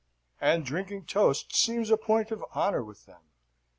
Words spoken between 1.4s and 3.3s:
seems a point of honour with them.